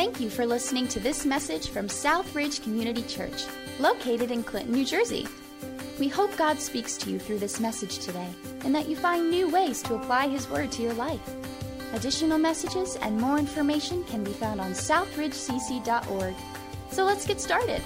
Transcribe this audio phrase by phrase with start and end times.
[0.00, 3.44] Thank you for listening to this message from Southridge Community Church,
[3.78, 5.28] located in Clinton, New Jersey.
[5.98, 8.28] We hope God speaks to you through this message today
[8.64, 11.20] and that you find new ways to apply His Word to your life.
[11.92, 16.34] Additional messages and more information can be found on southridgecc.org.
[16.90, 17.82] So let's get started.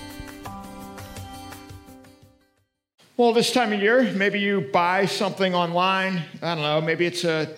[3.16, 6.22] Well, this time of year, maybe you buy something online.
[6.40, 7.56] I don't know, maybe it's a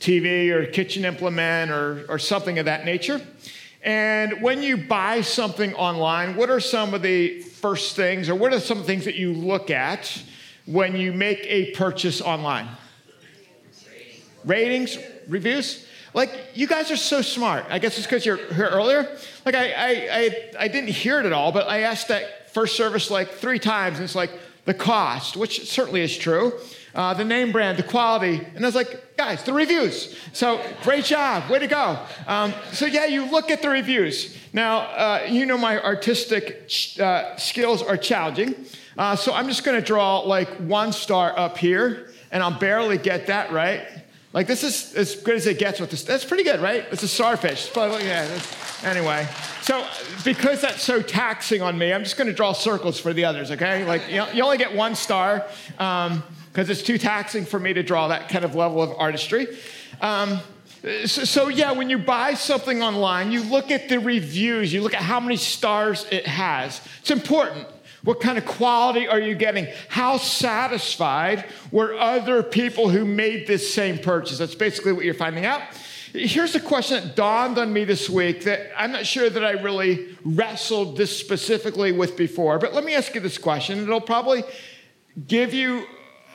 [0.00, 3.24] TV or kitchen implement or, or something of that nature.
[3.84, 8.54] And when you buy something online, what are some of the first things, or what
[8.54, 10.22] are some things that you look at
[10.64, 12.66] when you make a purchase online?
[14.44, 14.98] Ratings,
[15.28, 15.86] reviews.
[16.14, 17.66] Like you guys are so smart.
[17.68, 19.18] I guess it's because you're here earlier.
[19.44, 22.76] Like I, I, I, I didn't hear it at all, but I asked that first
[22.76, 24.30] service like three times, and it's like
[24.64, 26.54] the cost, which certainly is true
[26.94, 28.46] uh, the name brand, the quality.
[28.54, 30.16] And I was like, guys, the reviews.
[30.32, 31.98] So great job, way to go.
[32.26, 34.36] Um, so yeah, you look at the reviews.
[34.52, 36.70] Now, uh, you know my artistic
[37.00, 38.54] uh, skills are challenging.
[38.96, 43.26] Uh, so I'm just gonna draw like one star up here, and I'll barely get
[43.26, 43.86] that right.
[44.32, 46.04] Like this is as good as it gets with this.
[46.04, 46.86] That's pretty good, right?
[46.90, 47.68] It's a starfish.
[48.84, 49.26] Anyway,
[49.62, 49.86] so
[50.24, 53.50] because that's so taxing on me, I'm just going to draw circles for the others.
[53.50, 55.46] Okay, like you, only get one star.
[55.78, 56.22] Um,
[56.54, 59.48] because it's too taxing for me to draw that kind of level of artistry.
[60.00, 60.38] Um,
[61.04, 64.94] so, so, yeah, when you buy something online, you look at the reviews, you look
[64.94, 66.80] at how many stars it has.
[67.00, 67.66] It's important.
[68.04, 69.66] What kind of quality are you getting?
[69.88, 74.38] How satisfied were other people who made this same purchase?
[74.38, 75.62] That's basically what you're finding out.
[76.14, 79.50] Here's a question that dawned on me this week that I'm not sure that I
[79.50, 83.82] really wrestled this specifically with before, but let me ask you this question.
[83.82, 84.44] It'll probably
[85.26, 85.84] give you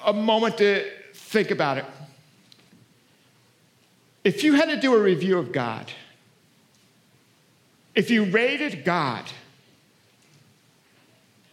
[0.05, 1.85] a moment to think about it.
[4.25, 5.89] If you had to do a review of God,
[7.95, 9.23] if you rated God,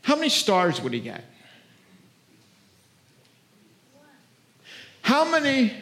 [0.02, 1.24] how many stars would he get?
[5.02, 5.72] How many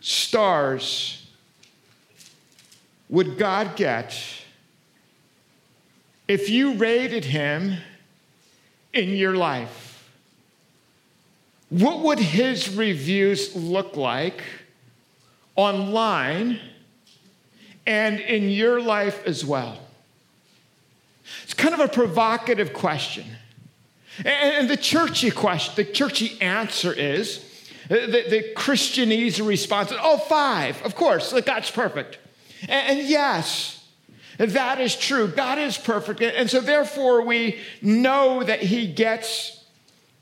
[0.00, 1.19] stars
[3.10, 4.16] would God get
[6.28, 7.76] if you rated him
[8.92, 10.08] in your life?
[11.68, 14.42] What would his reviews look like
[15.56, 16.60] online
[17.86, 19.78] and in your life as well?
[21.42, 23.24] It's kind of a provocative question.
[24.24, 27.44] And the churchy question, the churchy answer is
[27.88, 32.19] the, the Christianese response, oh, five, of course, God's perfect.
[32.62, 33.84] And, and yes,
[34.38, 35.28] that is true.
[35.28, 36.22] God is perfect.
[36.22, 39.64] And so therefore we know that he gets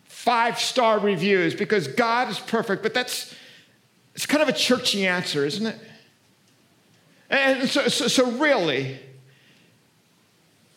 [0.04, 3.34] five star reviews because God is perfect, but that's
[4.14, 5.78] it's kind of a churchy answer, isn't it?
[7.30, 8.98] And so, so, so really,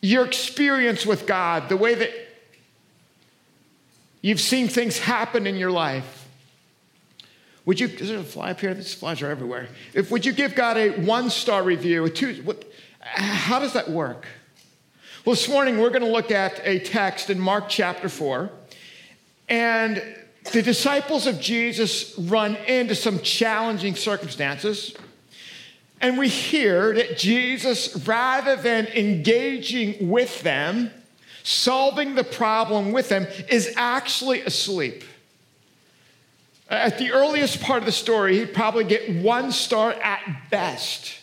[0.01, 2.11] your experience with God, the way that
[4.21, 6.20] you've seen things happen in your life,
[7.71, 8.73] would you, is there a fly up here?
[8.73, 9.69] These flies are everywhere.
[9.93, 13.89] If, would you give God a one star review, a two, what, how does that
[13.89, 14.25] work?
[15.23, 18.51] Well, this morning we're going to look at a text in Mark chapter 4.
[19.47, 20.03] And
[20.51, 24.93] the disciples of Jesus run into some challenging circumstances.
[26.01, 30.91] And we hear that Jesus, rather than engaging with them,
[31.43, 35.05] solving the problem with them, is actually asleep.
[36.71, 41.19] At the earliest part of the story, he'd probably get one star at best.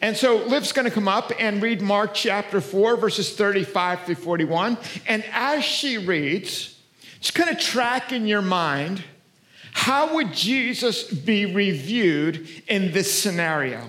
[0.00, 4.16] And so Liv's going to come up and read Mark chapter 4, verses 35 through
[4.16, 4.76] 41.
[5.06, 6.78] And as she reads,
[7.20, 9.02] just kind of track in your mind
[9.72, 13.82] how would Jesus be reviewed in this scenario?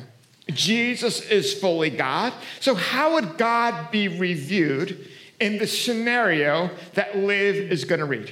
[0.48, 2.34] Jesus is fully God.
[2.62, 5.08] So, how would God be reviewed
[5.40, 8.32] in the scenario that Liv is going to read?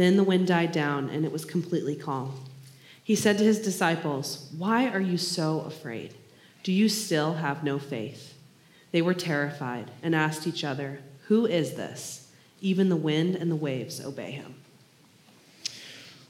[0.00, 2.32] Then the wind died down, and it was completely calm.
[3.04, 6.14] He said to his disciples, Why are you so afraid?
[6.62, 8.32] Do you still have no faith?
[8.92, 12.32] They were terrified and asked each other, who is this?
[12.62, 14.54] Even the wind and the waves obey him.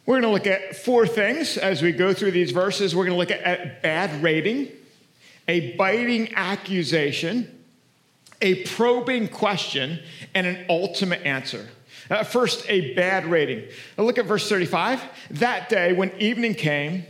[0.04, 2.96] We're going to look at four things as we go through these verses.
[2.96, 4.66] We're going to look at, bad rating,
[5.46, 7.62] a biting accusation,
[8.42, 10.00] a probing question,
[10.34, 11.68] and an ultimate answer.
[12.10, 13.62] Uh, first, a bad rating.
[13.96, 15.02] Now look at verse 35.
[15.30, 17.04] That day, when evening came,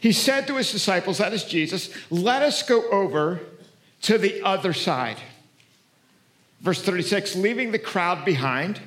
[0.00, 3.40] he said to his disciples, that is Jesus, let us go over
[4.02, 5.18] to the other side.
[6.60, 8.80] Verse 36 leaving the crowd behind,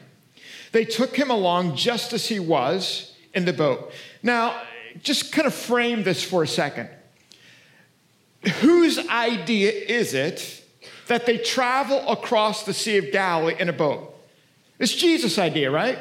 [0.71, 3.91] they took him along just as he was in the boat.
[4.23, 4.61] Now,
[5.03, 6.89] just kind of frame this for a second.
[8.61, 10.63] Whose idea is it
[11.07, 14.15] that they travel across the Sea of Galilee in a boat?
[14.81, 15.97] It's Jesus' idea, right?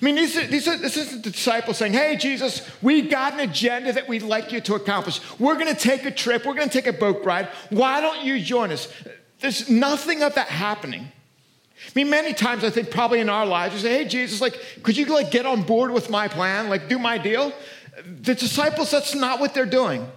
[0.00, 3.40] I mean, these these are, this isn't the disciples saying, Hey, Jesus, we got an
[3.40, 5.20] agenda that we'd like you to accomplish.
[5.38, 6.44] We're going to take a trip.
[6.44, 7.48] We're going to take a boat ride.
[7.70, 8.92] Why don't you join us?
[9.38, 11.02] There's nothing of that happening.
[11.02, 14.58] I mean, many times I think probably in our lives, we say, Hey, Jesus, like,
[14.82, 16.68] could you like get on board with my plan?
[16.68, 17.52] Like, do my deal?
[18.04, 20.08] The disciples, that's not what they're doing.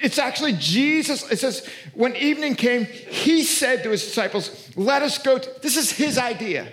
[0.00, 1.30] It's actually Jesus.
[1.30, 5.38] It says, when evening came, he said to his disciples, Let us go.
[5.38, 6.72] This is his idea.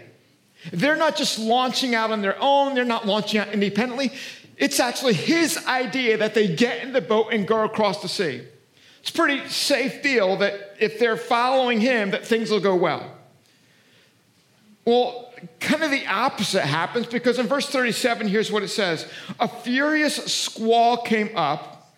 [0.71, 4.11] They're not just launching out on their own, they're not launching out independently.
[4.57, 8.41] It's actually his idea that they get in the boat and go across the sea.
[9.01, 13.11] It's a pretty safe deal that if they're following him, that things will go well.
[14.85, 19.07] Well, kind of the opposite happens because in verse 37, here's what it says
[19.39, 21.93] A furious squall came up,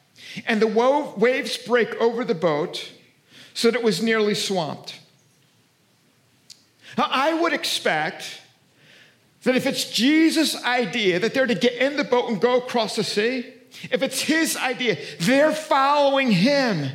[0.45, 2.91] and the waves break over the boat
[3.53, 4.99] so that it was nearly swamped.
[6.97, 8.41] Now, I would expect
[9.47, 12.97] that if it's Jesus' idea that they're to get in the boat and go across
[12.97, 13.45] the sea,
[13.89, 16.89] if it's his idea, they're following him.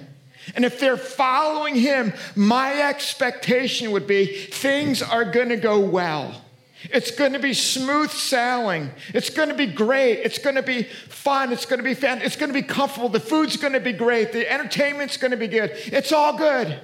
[0.54, 6.44] And if they're following him, my expectation would be things are going to go well.
[6.92, 8.90] It's going to be smooth sailing.
[9.14, 10.18] It's going to be great.
[10.18, 11.52] It's going to be fun.
[11.52, 12.20] It's going to be fun.
[12.20, 13.08] It's going to be comfortable.
[13.08, 14.32] The food's going to be great.
[14.32, 15.70] The entertainment's going to be good.
[15.86, 16.78] It's all good.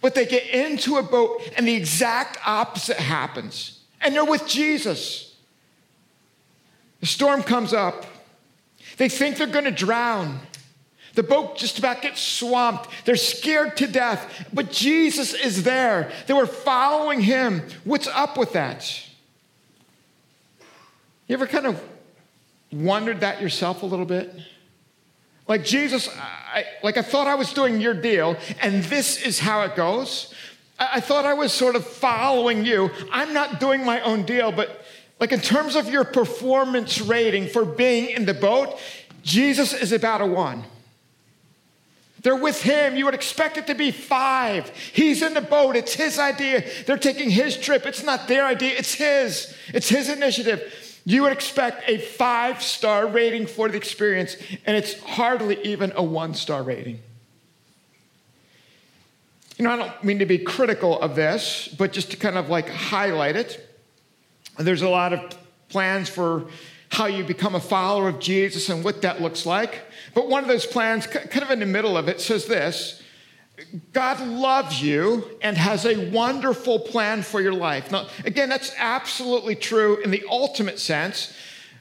[0.00, 5.34] But they get into a boat and the exact opposite happens and they're with Jesus.
[7.00, 8.06] The storm comes up.
[8.96, 10.40] They think they're going to drown.
[11.14, 12.88] The boat just about gets swamped.
[13.04, 16.10] They're scared to death, but Jesus is there.
[16.26, 17.62] They were following him.
[17.84, 19.08] What's up with that?
[21.26, 21.82] You ever kind of
[22.72, 24.34] wondered that yourself a little bit?
[25.48, 29.62] Like Jesus, I, like I thought I was doing your deal, and this is how
[29.62, 30.32] it goes.
[30.92, 32.90] I thought I was sort of following you.
[33.10, 34.84] I'm not doing my own deal, but
[35.20, 38.78] like in terms of your performance rating for being in the boat,
[39.22, 40.64] Jesus is about a one.
[42.22, 42.96] They're with him.
[42.96, 44.68] You would expect it to be five.
[44.70, 45.76] He's in the boat.
[45.76, 46.64] It's his idea.
[46.86, 47.84] They're taking his trip.
[47.84, 49.54] It's not their idea, it's his.
[49.68, 50.72] It's his initiative.
[51.04, 54.36] You would expect a five star rating for the experience,
[54.66, 57.00] and it's hardly even a one star rating.
[59.62, 62.48] You know, I don't mean to be critical of this, but just to kind of
[62.48, 63.64] like highlight it.
[64.58, 65.38] There's a lot of
[65.68, 66.48] plans for
[66.88, 69.82] how you become a follower of Jesus and what that looks like.
[70.14, 73.04] But one of those plans, kind of in the middle of it, says this
[73.92, 77.92] God loves you and has a wonderful plan for your life.
[77.92, 81.32] Now, again, that's absolutely true in the ultimate sense.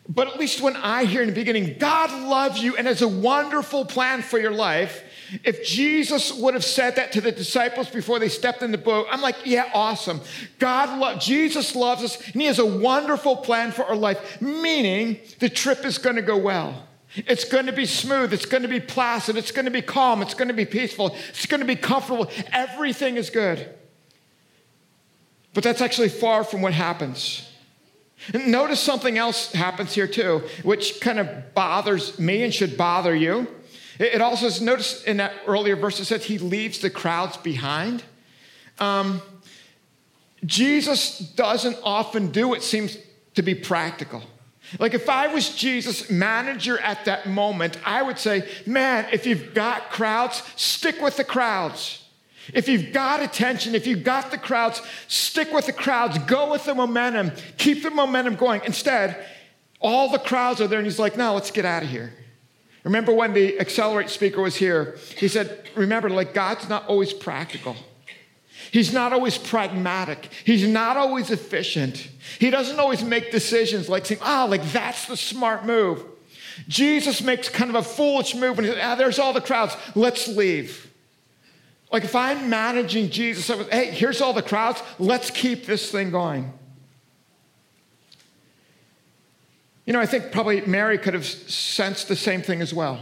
[0.07, 3.07] But at least when I hear in the beginning, God loves you and has a
[3.07, 5.03] wonderful plan for your life,
[5.43, 9.07] if Jesus would have said that to the disciples before they stepped in the boat,
[9.09, 10.21] I'm like, yeah, awesome.
[10.59, 15.19] God loves, Jesus loves us, and He has a wonderful plan for our life, meaning
[15.39, 16.87] the trip is going to go well.
[17.15, 18.31] It's going to be smooth.
[18.31, 19.35] It's going to be placid.
[19.35, 20.21] It's going to be calm.
[20.21, 21.15] It's going to be peaceful.
[21.29, 22.29] It's going to be comfortable.
[22.51, 23.67] Everything is good.
[25.53, 27.49] But that's actually far from what happens.
[28.33, 33.47] Notice something else happens here too, which kind of bothers me and should bother you.
[34.01, 38.03] It also says, notice in that earlier verse, it says he leaves the crowds behind.
[38.79, 39.21] Um,
[40.43, 42.97] Jesus doesn't often do what seems
[43.35, 44.23] to be practical.
[44.79, 49.53] Like if I was Jesus' manager at that moment, I would say, man, if you've
[49.53, 52.03] got crowds, stick with the crowds.
[52.55, 56.65] If you've got attention, if you've got the crowds, stick with the crowds, go with
[56.65, 58.61] the momentum, keep the momentum going.
[58.65, 59.23] Instead,
[59.79, 62.13] all the crowds are there, and he's like, no, let's get out of here.
[62.83, 64.97] Remember when the Accelerate speaker was here?
[65.17, 67.75] He said, Remember, like God's not always practical.
[68.71, 70.29] He's not always pragmatic.
[70.45, 72.09] He's not always efficient.
[72.39, 76.03] He doesn't always make decisions like saying, ah, oh, like that's the smart move.
[76.67, 79.75] Jesus makes kind of a foolish move and he says, ah, there's all the crowds.
[79.95, 80.89] Let's leave.
[81.91, 84.81] Like if I'm managing Jesus, I was, hey, here's all the crowds.
[84.99, 86.53] Let's keep this thing going.
[89.85, 92.99] You know, I think probably Mary could have sensed the same thing as well.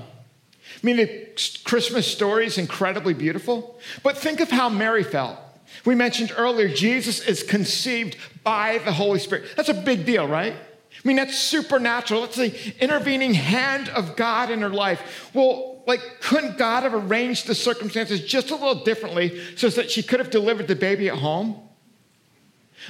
[0.81, 1.27] I mean, the
[1.65, 5.37] Christmas story is incredibly beautiful, but think of how Mary felt.
[5.85, 9.45] We mentioned earlier, Jesus is conceived by the Holy Spirit.
[9.55, 10.53] That's a big deal, right?
[10.53, 12.21] I mean, that's supernatural.
[12.21, 15.31] That's the intervening hand of God in her life.
[15.33, 20.03] Well, like, couldn't God have arranged the circumstances just a little differently so that she
[20.03, 21.61] could have delivered the baby at home?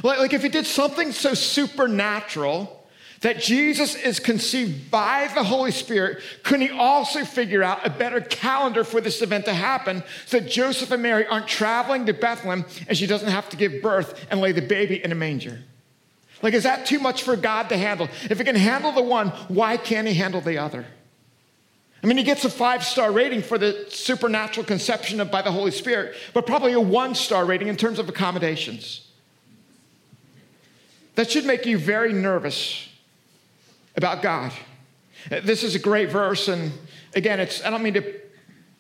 [0.03, 2.78] Like, like if he did something so supernatural,
[3.21, 8.21] that Jesus is conceived by the Holy Spirit, couldn't he also figure out a better
[8.21, 12.65] calendar for this event to happen so that Joseph and Mary aren't traveling to Bethlehem
[12.87, 15.59] and she doesn't have to give birth and lay the baby in a manger?
[16.41, 18.07] Like, is that too much for God to handle?
[18.29, 20.85] If he can handle the one, why can't he handle the other?
[22.01, 25.51] I mean, he gets a five star rating for the supernatural conception of by the
[25.51, 29.05] Holy Spirit, but probably a one star rating in terms of accommodations.
[31.15, 32.88] That should make you very nervous
[33.99, 34.53] about God.
[35.29, 36.71] This is a great verse, and
[37.15, 38.15] again, it's, I don't mean to,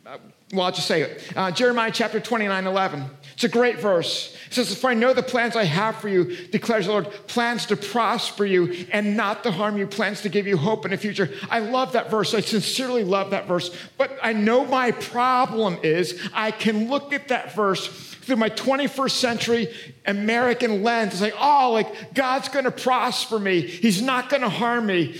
[0.05, 0.17] uh,
[0.53, 1.33] well, I'll just say it.
[1.35, 3.05] Uh, Jeremiah chapter 29 11.
[3.33, 4.33] It's a great verse.
[4.47, 7.65] It says, For I know the plans I have for you, declares the Lord, plans
[7.65, 10.97] to prosper you and not to harm you, plans to give you hope in the
[10.97, 11.29] future.
[11.49, 12.33] I love that verse.
[12.33, 13.75] I sincerely love that verse.
[13.97, 19.11] But I know my problem is I can look at that verse through my 21st
[19.11, 19.73] century
[20.05, 23.61] American lens and say, oh, like God's gonna prosper me.
[23.61, 25.19] He's not gonna harm me.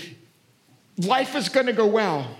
[0.96, 2.30] Life is gonna go well.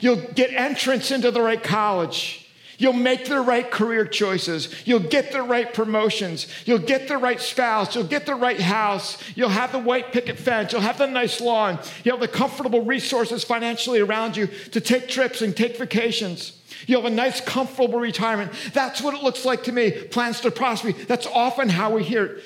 [0.00, 2.48] You'll get entrance into the right college.
[2.78, 4.74] You'll make the right career choices.
[4.86, 6.46] You'll get the right promotions.
[6.64, 7.94] You'll get the right spouse.
[7.94, 9.22] You'll get the right house.
[9.34, 10.72] You'll have the white picket fence.
[10.72, 11.80] You'll have the nice lawn.
[12.02, 16.57] You'll have the comfortable resources financially around you to take trips and take vacations.
[16.86, 18.52] You'll have a nice, comfortable retirement.
[18.72, 19.90] That's what it looks like to me.
[19.90, 20.92] Plans to prosper.
[20.92, 22.44] That's often how we hear it.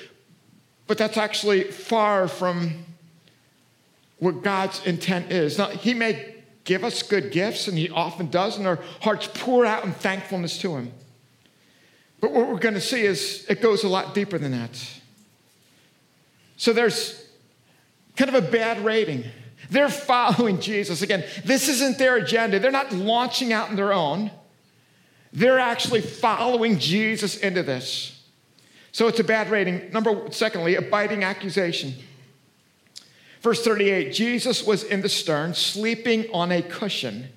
[0.87, 2.85] But that's actually far from
[4.19, 5.57] what God's intent is.
[5.57, 9.65] Now, He may give us good gifts, and He often does, and our hearts pour
[9.65, 10.91] out in thankfulness to Him.
[12.19, 14.71] But what we're going to see is it goes a lot deeper than that.
[16.55, 17.27] So there's
[18.15, 19.25] kind of a bad rating.
[19.73, 21.01] They're following Jesus.
[21.01, 22.59] Again, this isn't their agenda.
[22.59, 24.29] They're not launching out on their own.
[25.33, 28.23] They're actually following Jesus into this.
[28.91, 29.91] So it's a bad rating.
[29.91, 31.95] Number secondly, a biting accusation.
[33.41, 37.29] Verse 38 Jesus was in the stern, sleeping on a cushion.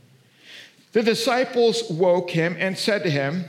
[0.93, 3.47] The disciples woke him and said to him,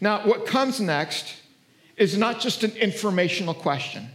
[0.00, 1.34] Now, what comes next
[1.96, 4.13] is not just an informational question.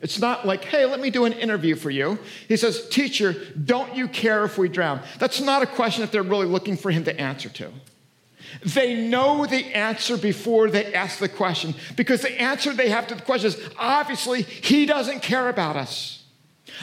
[0.00, 2.18] It's not like, hey, let me do an interview for you.
[2.48, 5.00] He says, Teacher, don't you care if we drown?
[5.18, 7.70] That's not a question that they're really looking for him to answer to.
[8.64, 13.14] They know the answer before they ask the question because the answer they have to
[13.14, 16.24] the question is obviously, he doesn't care about us.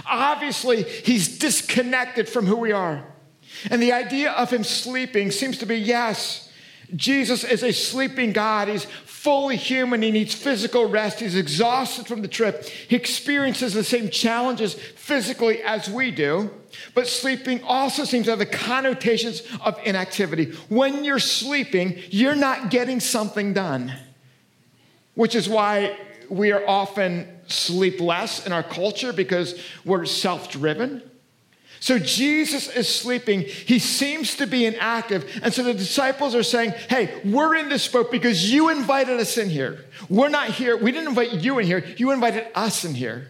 [0.06, 3.04] Obviously, he's disconnected from who we are.
[3.72, 6.47] And the idea of him sleeping seems to be yes,
[6.96, 8.70] Jesus is a sleeping God.
[8.70, 10.02] He's fully human.
[10.02, 11.20] He needs physical rest.
[11.20, 12.64] He's exhausted from the trip.
[12.64, 16.50] He experiences the same challenges physically as we do.
[16.94, 20.54] But sleeping also seems to have the connotations of inactivity.
[20.70, 23.94] When you're sleeping, you're not getting something done,
[25.16, 25.98] which is why
[26.30, 31.02] we are often sleep less in our culture because we're self driven.
[31.80, 33.42] So Jesus is sleeping.
[33.42, 35.40] He seems to be inactive.
[35.44, 39.38] And so the disciples are saying, Hey, we're in this boat because you invited us
[39.38, 39.86] in here.
[40.10, 40.76] We're not here.
[40.76, 41.86] We didn't invite you in here.
[41.98, 43.30] You invited us in here.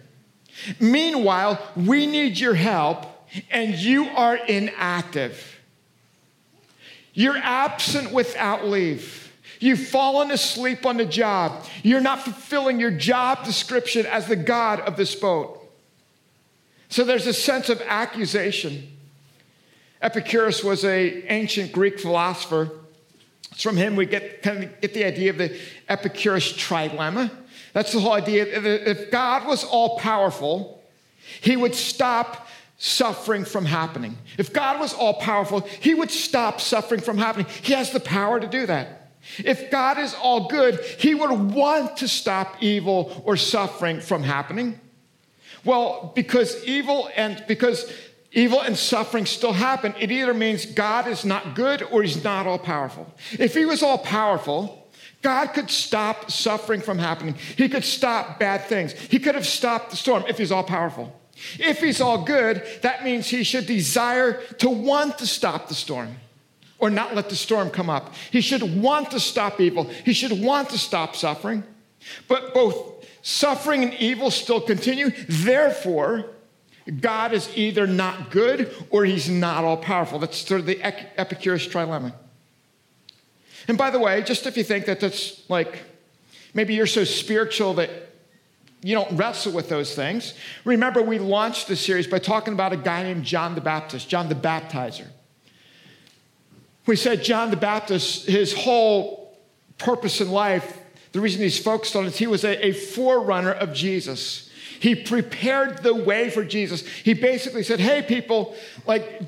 [0.79, 3.05] Meanwhile, we need your help,
[3.51, 5.59] and you are inactive.
[7.13, 9.33] You're absent without leave.
[9.59, 11.65] You've fallen asleep on the job.
[11.83, 15.56] You're not fulfilling your job description as the God of this boat.
[16.89, 18.87] So there's a sense of accusation.
[20.01, 22.69] Epicurus was an ancient Greek philosopher.
[23.51, 25.57] It's from him we get kind of get the idea of the
[25.89, 27.31] Epicurus trilemma.
[27.73, 28.45] That's the whole idea.
[28.45, 30.83] If God was all powerful,
[31.41, 34.17] he would stop suffering from happening.
[34.37, 37.47] If God was all powerful, he would stop suffering from happening.
[37.63, 39.11] He has the power to do that.
[39.39, 44.79] If God is all good, he would want to stop evil or suffering from happening.
[45.63, 47.91] Well, because evil and because
[48.31, 52.47] evil and suffering still happen, it either means God is not good or he's not
[52.47, 53.11] all powerful.
[53.39, 54.87] If he was all powerful,
[55.21, 57.35] God could stop suffering from happening.
[57.55, 58.93] He could stop bad things.
[58.93, 61.19] He could have stopped the storm if he's all powerful.
[61.59, 66.15] If he's all good, that means he should desire to want to stop the storm
[66.79, 68.13] or not let the storm come up.
[68.31, 69.85] He should want to stop evil.
[69.85, 71.63] He should want to stop suffering.
[72.27, 72.96] But both
[73.27, 75.11] suffering and evil still continue.
[75.27, 76.27] Therefore,
[77.01, 80.17] God is either not good or he's not all powerful.
[80.17, 82.13] That's sort of the Epicurus trilemma.
[83.67, 85.83] And by the way, just if you think that that's like,
[86.53, 87.89] maybe you're so spiritual that
[88.81, 92.77] you don't wrestle with those things, remember we launched this series by talking about a
[92.77, 95.07] guy named John the Baptist, John the Baptizer.
[96.85, 99.37] We said John the Baptist, his whole
[99.77, 100.79] purpose in life,
[101.17, 104.51] the reason he's focused on it, he was a, a forerunner of Jesus.
[104.79, 106.85] He prepared the way for Jesus.
[106.85, 108.55] He basically said, Hey, people,
[108.85, 109.23] like,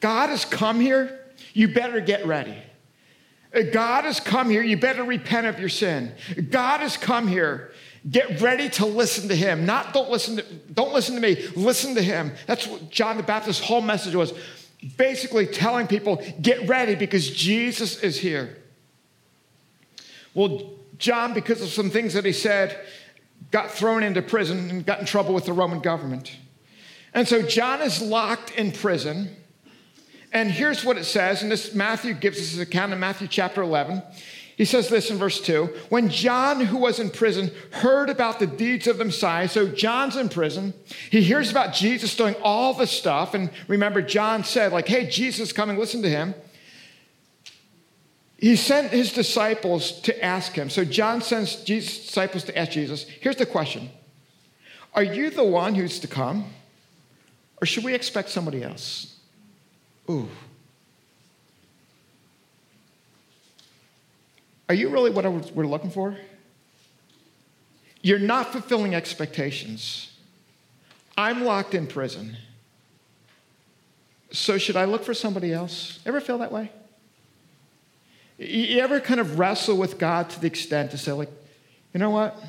[0.00, 1.20] God has come here.
[1.52, 2.56] You better get ready.
[3.70, 4.62] God has come here.
[4.62, 6.14] You better repent of your sin.
[6.48, 7.72] God has come here.
[8.10, 9.66] Get ready to listen to him.
[9.66, 10.42] Not don't listen to,
[10.72, 11.46] don't listen to me.
[11.54, 12.32] Listen to him.
[12.46, 14.32] That's what John the Baptist's whole message was.
[14.96, 18.56] Basically telling people, get ready because Jesus is here.
[20.32, 22.84] Well, John, because of some things that he said,
[23.50, 26.36] got thrown into prison and got in trouble with the Roman government.
[27.14, 29.34] And so John is locked in prison.
[30.32, 33.62] And here's what it says, and this Matthew gives us his account in Matthew chapter
[33.62, 34.02] 11.
[34.58, 38.46] He says this in verse 2 When John, who was in prison, heard about the
[38.46, 40.74] deeds of the Messiah, so John's in prison,
[41.10, 43.34] he hears about Jesus doing all the stuff.
[43.34, 46.34] And remember, John said, like, hey, Jesus coming, listen to him.
[48.38, 50.70] He sent his disciples to ask him.
[50.70, 53.02] So John sends Jesus' disciples to ask Jesus.
[53.02, 53.90] Here's the question
[54.94, 56.46] Are you the one who's to come?
[57.60, 59.16] Or should we expect somebody else?
[60.08, 60.28] Ooh.
[64.68, 66.16] Are you really what we're looking for?
[68.00, 70.12] You're not fulfilling expectations.
[71.16, 72.36] I'm locked in prison.
[74.30, 75.98] So, should I look for somebody else?
[76.06, 76.70] Ever feel that way?
[78.38, 81.30] You ever kind of wrestle with God to the extent to say, like,
[81.92, 82.40] you know what?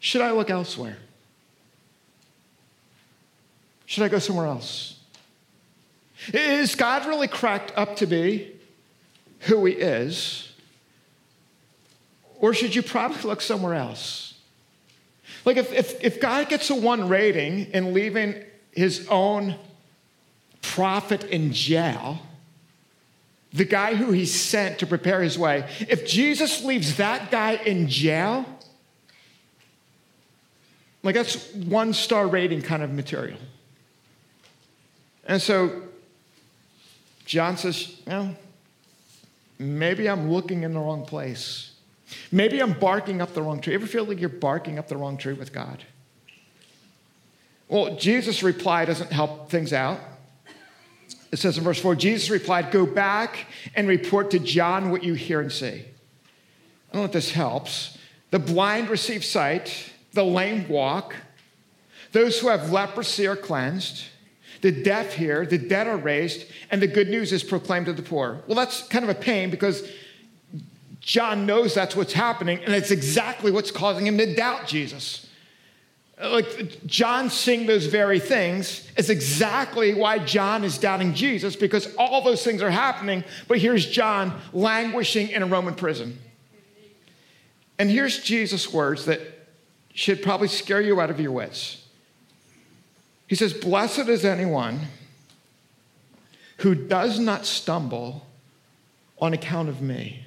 [0.00, 0.98] Should I look elsewhere?
[3.86, 4.98] Should I go somewhere else?
[6.32, 8.52] Is God really cracked up to be
[9.40, 10.52] who he is?
[12.38, 14.34] Or should you probably look somewhere else?
[15.44, 19.56] Like, if, if, if God gets a one rating in leaving his own
[20.60, 22.20] prophet in jail,
[23.52, 27.88] the guy who he sent to prepare his way, if Jesus leaves that guy in
[27.88, 28.46] jail,
[31.02, 33.38] like that's one star rating kind of material.
[35.26, 35.82] And so
[37.24, 38.34] John says, well,
[39.58, 41.72] maybe I'm looking in the wrong place.
[42.30, 43.74] Maybe I'm barking up the wrong tree.
[43.74, 45.84] Ever feel like you're barking up the wrong tree with God?
[47.68, 49.98] Well, Jesus' reply doesn't help things out.
[51.32, 55.14] It says in verse 4 Jesus replied, Go back and report to John what you
[55.14, 55.66] hear and see.
[55.66, 57.98] I don't know if this helps.
[58.30, 61.16] The blind receive sight, the lame walk,
[62.12, 64.04] those who have leprosy are cleansed,
[64.60, 68.02] the deaf hear, the dead are raised, and the good news is proclaimed to the
[68.02, 68.42] poor.
[68.46, 69.90] Well, that's kind of a pain because
[71.00, 75.26] John knows that's what's happening, and it's exactly what's causing him to doubt Jesus
[76.22, 81.92] Uh, like John seeing those very things is exactly why John is doubting Jesus because
[81.96, 86.18] all those things are happening, but here's John languishing in a Roman prison.
[87.78, 89.20] And here's Jesus' words that
[89.94, 91.84] should probably scare you out of your wits.
[93.26, 94.80] He says, Blessed is anyone
[96.58, 98.26] who does not stumble
[99.18, 100.24] on account of me.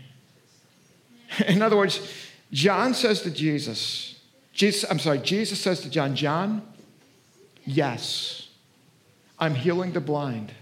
[1.47, 2.11] In other words,
[2.51, 4.14] John says to Jesus,
[4.55, 6.61] Jesus, I'm sorry, Jesus says to John, John,
[7.65, 8.47] yes,
[9.37, 10.53] I'm healing the blind.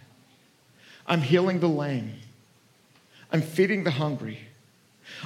[1.06, 2.13] I'm healing the lame.
[3.32, 4.39] I'm feeding the hungry.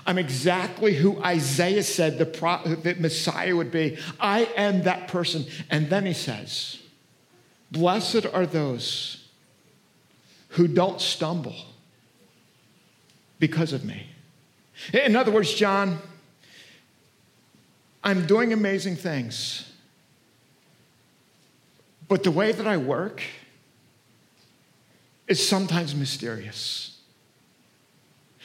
[0.05, 3.97] I'm exactly who Isaiah said the, pro- the Messiah would be.
[4.19, 5.45] I am that person.
[5.69, 6.79] And then he says,
[7.71, 9.29] Blessed are those
[10.49, 11.55] who don't stumble
[13.39, 14.07] because of me.
[14.93, 15.99] In other words, John,
[18.07, 19.69] I'm doing amazing things.
[22.07, 23.21] But the way that I work
[25.27, 27.01] is sometimes mysterious.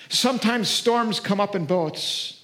[0.09, 2.43] Sometimes storms come up in boats.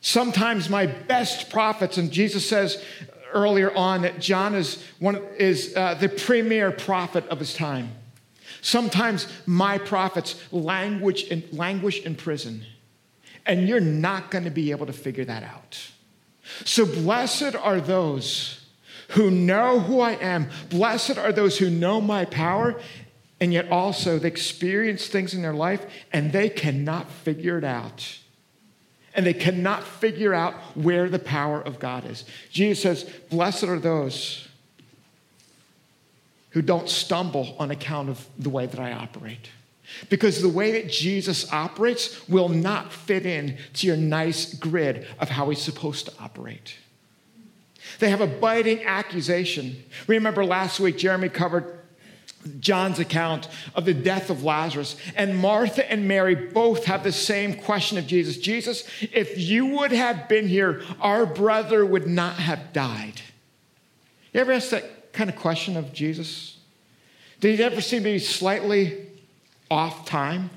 [0.00, 2.82] Sometimes my best prophets, and Jesus says
[3.32, 7.92] earlier on that John is, one, is uh, the premier prophet of his time.
[8.62, 12.66] Sometimes my prophets in, languish in prison,
[13.46, 15.92] and you're not going to be able to figure that out.
[16.64, 18.64] So blessed are those
[19.10, 20.48] who know who I am.
[20.70, 22.80] Blessed are those who know my power,
[23.40, 28.18] and yet also they experience things in their life and they cannot figure it out.
[29.16, 32.24] and they cannot figure out where the power of God is.
[32.50, 34.46] Jesus says, Blessed are those
[36.50, 39.48] who don't stumble on account of the way that I operate.
[40.08, 45.28] Because the way that Jesus operates will not fit in to your nice grid of
[45.28, 46.76] how he's supposed to operate.
[47.98, 49.84] They have a biting accusation.
[50.06, 51.76] Remember last week, Jeremy covered
[52.60, 54.96] John's account of the death of Lazarus.
[55.14, 59.92] And Martha and Mary both have the same question of Jesus Jesus, if you would
[59.92, 63.20] have been here, our brother would not have died.
[64.32, 66.58] You ever ask that kind of question of Jesus?
[67.40, 69.05] Did he ever seem to be slightly
[69.70, 70.50] off time?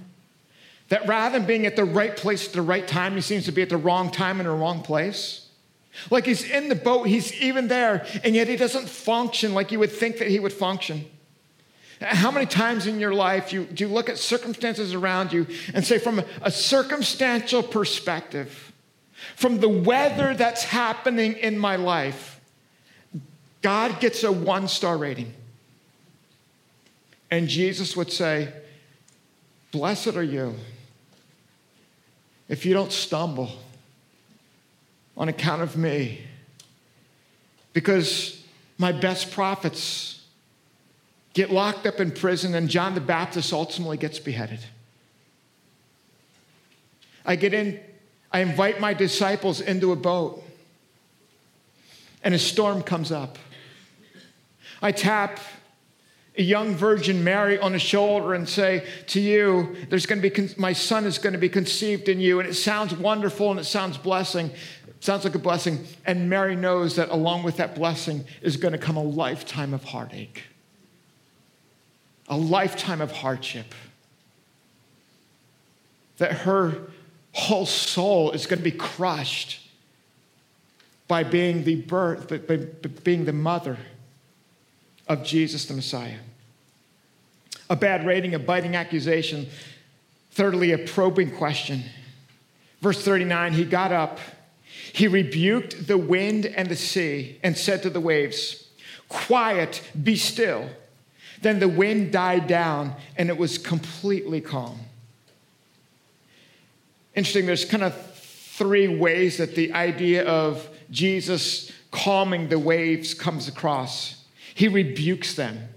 [0.89, 3.51] That rather than being at the right place at the right time, he seems to
[3.51, 5.47] be at the wrong time in the wrong place?
[6.09, 9.79] Like he's in the boat, he's even there, and yet he doesn't function like you
[9.79, 11.05] would think that he would function.
[12.01, 15.85] How many times in your life you, do you look at circumstances around you and
[15.85, 18.71] say, from a, circumstantial perspective,
[19.35, 22.39] from the weather that's happening in my life,
[23.61, 25.33] God gets a one star rating?
[27.29, 28.53] And Jesus would say,
[29.71, 30.55] Blessed are you
[32.47, 33.51] if you don't stumble
[35.15, 36.21] on account of me,
[37.73, 38.43] because
[38.77, 40.25] my best prophets
[41.33, 44.59] get locked up in prison, and John the Baptist ultimately gets beheaded.
[47.25, 47.79] I get in,
[48.31, 50.43] I invite my disciples into a boat,
[52.23, 53.37] and a storm comes up.
[54.81, 55.39] I tap
[56.39, 60.49] a young virgin Mary on the shoulder and say to you, there's going to be,
[60.57, 62.39] my son is going to be conceived in you.
[62.39, 64.49] And it sounds wonderful and it sounds blessing.
[64.87, 65.85] It sounds like a blessing.
[66.05, 69.83] And Mary knows that along with that blessing is going to come a lifetime of
[69.83, 70.43] heartache
[72.29, 73.73] a lifetime of hardship.
[76.17, 76.89] That her
[77.33, 79.67] whole soul is going to be crushed
[81.07, 82.57] by being the birth, by
[83.03, 83.77] being the mother
[85.07, 86.19] of Jesus the Messiah.
[87.69, 89.47] A bad rating, a biting accusation.
[90.31, 91.83] Thirdly, a probing question.
[92.81, 94.19] Verse 39 He got up,
[94.93, 98.67] he rebuked the wind and the sea, and said to the waves,
[99.07, 100.69] Quiet, be still.
[101.41, 104.79] Then the wind died down and it was completely calm.
[107.15, 113.47] Interesting, there's kind of three ways that the idea of Jesus calming the waves comes
[113.47, 114.23] across.
[114.53, 115.69] He rebukes them,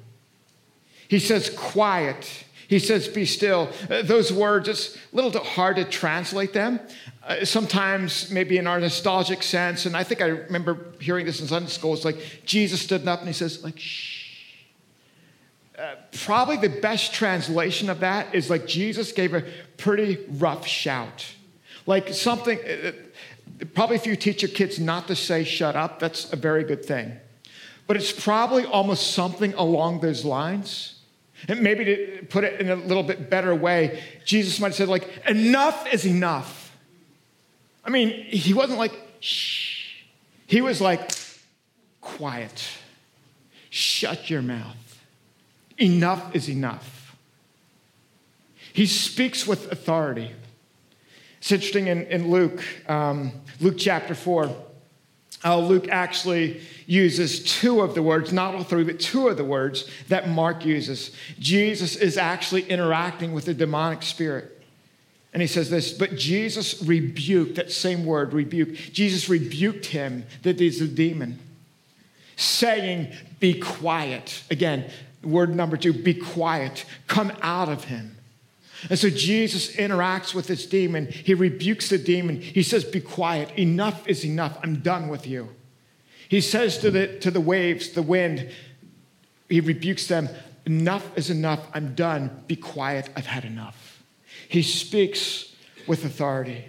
[1.12, 2.44] he says, Quiet.
[2.68, 3.68] He says, Be still.
[3.90, 6.80] Uh, those words, it's a little bit hard to translate them.
[7.22, 11.46] Uh, sometimes, maybe in our nostalgic sense, and I think I remember hearing this in
[11.46, 14.22] Sunday school, it's like Jesus stood up and he says, like, shh
[16.24, 19.42] probably the best translation of that is like Jesus gave a
[19.76, 21.26] pretty rough shout.
[21.86, 25.98] Like something, uh, uh, probably if you teach your kids not to say shut up,
[25.98, 27.16] that's a very good thing.
[27.86, 30.91] But it's probably almost something along those lines.
[31.48, 34.88] And maybe to put it in a little bit better way, Jesus might have said,
[34.88, 36.76] like, enough is enough.
[37.84, 40.02] I mean, he wasn't like, shh.
[40.46, 41.10] He was like,
[42.00, 42.68] quiet.
[43.70, 44.76] Shut your mouth.
[45.78, 47.16] Enough is enough.
[48.72, 50.30] He speaks with authority.
[51.38, 54.54] It's interesting in, in Luke, um, Luke chapter 4.
[55.44, 59.44] Uh, Luke actually uses two of the words, not all three, but two of the
[59.44, 61.10] words that Mark uses.
[61.38, 64.60] Jesus is actually interacting with the demonic spirit.
[65.32, 68.74] And he says this, but Jesus rebuked, that same word, rebuke.
[68.74, 71.38] Jesus rebuked him that he's a demon,
[72.36, 74.42] saying, Be quiet.
[74.50, 74.90] Again,
[75.22, 78.16] Word number two be quiet, come out of him.
[78.90, 81.06] And so Jesus interacts with this demon.
[81.06, 82.40] He rebukes the demon.
[82.40, 83.50] He says, Be quiet.
[83.58, 84.58] Enough is enough.
[84.62, 85.50] I'm done with you.
[86.28, 88.50] He says to the, to the waves, the wind,
[89.48, 90.28] he rebukes them,
[90.64, 91.60] Enough is enough.
[91.74, 92.44] I'm done.
[92.46, 93.10] Be quiet.
[93.16, 94.02] I've had enough.
[94.48, 95.54] He speaks
[95.86, 96.66] with authority.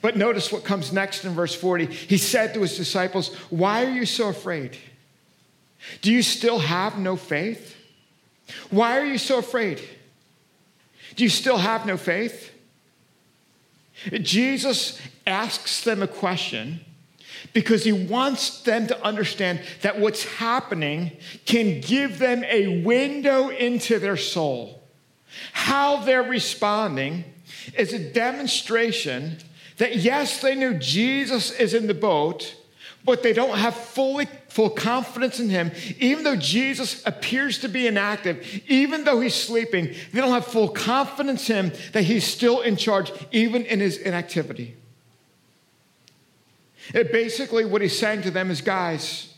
[0.00, 1.86] But notice what comes next in verse 40.
[1.86, 4.76] He said to his disciples, Why are you so afraid?
[6.00, 7.76] Do you still have no faith?
[8.70, 9.80] Why are you so afraid?
[11.18, 12.52] Do you still have no faith?
[14.22, 16.78] Jesus asks them a question
[17.52, 21.10] because he wants them to understand that what's happening
[21.44, 24.80] can give them a window into their soul.
[25.52, 27.24] How they're responding
[27.76, 29.38] is a demonstration
[29.78, 32.54] that, yes, they knew Jesus is in the boat,
[33.04, 37.86] but they don't have fully full confidence in him, even though Jesus appears to be
[37.86, 42.62] inactive, even though he's sleeping, they don't have full confidence in him that he's still
[42.62, 44.74] in charge, even in his inactivity.
[46.94, 49.34] It basically, what he's saying to them is, guys,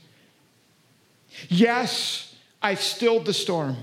[1.49, 3.77] yes, I stilled the storm,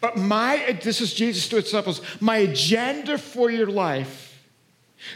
[0.00, 4.31] but my, this is Jesus to his disciples, my agenda for your life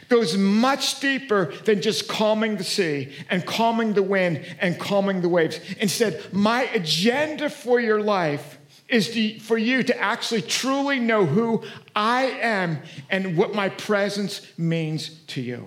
[0.08, 5.28] goes much deeper than just calming the sea and calming the wind and calming the
[5.28, 5.60] waves.
[5.78, 11.62] Instead, my agenda for your life is to, for you to actually truly know who
[11.94, 12.78] I am
[13.10, 15.66] and what my presence means to you.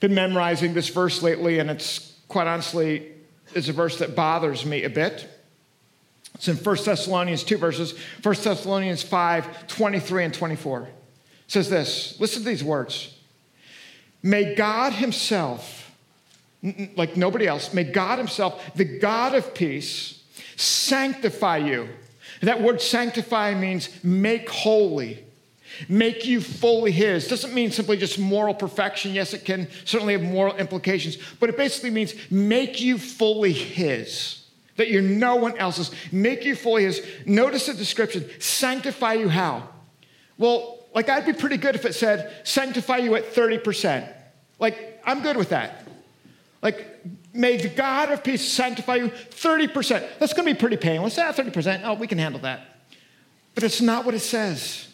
[0.00, 3.12] Been memorizing this verse lately, and it's quite honestly
[3.54, 5.28] is a verse that bothers me a bit.
[6.34, 10.88] It's in 1 Thessalonians 2 verses, 1 Thessalonians 5, 23 and 24
[11.46, 13.14] says this listen to these words.
[14.22, 15.94] May God Himself,
[16.96, 20.22] like nobody else, may God Himself, the God of peace,
[20.56, 21.88] sanctify you.
[22.42, 25.24] That word sanctify means make holy,
[25.88, 27.28] make you fully His.
[27.28, 29.14] Doesn't mean simply just moral perfection.
[29.14, 34.42] Yes, it can certainly have moral implications, but it basically means make you fully His.
[34.76, 35.90] That you're no one else's.
[36.12, 37.06] Make you fully His.
[37.24, 39.68] Notice the description sanctify you how?
[40.36, 44.10] Well, like, I'd be pretty good if it said, sanctify you at 30%.
[44.58, 45.86] Like, I'm good with that.
[46.62, 47.04] Like,
[47.34, 50.18] may the God of peace sanctify you 30%.
[50.18, 51.18] That's going to be pretty painless.
[51.18, 51.82] Ah, 30%.
[51.84, 52.78] Oh, we can handle that.
[53.54, 54.88] But it's not what it says.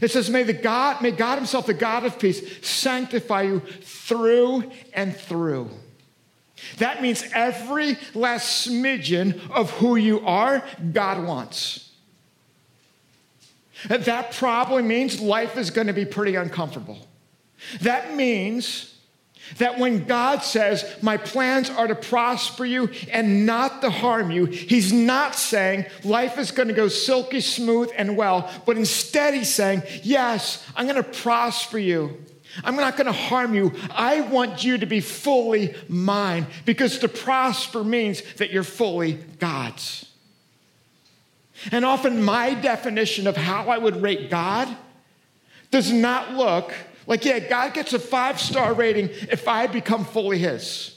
[0.00, 4.70] It says, may the God, may God Himself, the God of peace, sanctify you through
[4.94, 5.68] and through.
[6.78, 10.64] That means every last smidgen of who you are,
[10.94, 11.89] God wants.
[13.88, 16.98] That probably means life is going to be pretty uncomfortable.
[17.80, 18.90] That means
[19.58, 24.46] that when God says, My plans are to prosper you and not to harm you,
[24.46, 29.52] He's not saying life is going to go silky smooth and well, but instead He's
[29.52, 32.24] saying, Yes, I'm going to prosper you.
[32.64, 33.72] I'm not going to harm you.
[33.90, 40.09] I want you to be fully mine because to prosper means that you're fully God's.
[41.72, 44.68] And often my definition of how I would rate God
[45.70, 46.72] does not look
[47.06, 50.96] like, yeah, God gets a five star rating if I become fully His.